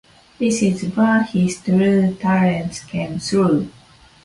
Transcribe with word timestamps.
This 0.39 0.63
is 0.63 0.81
where 0.95 1.21
his 1.21 1.61
true 1.61 2.15
talents 2.19 2.79
came 2.83 3.19
through. 3.19 3.69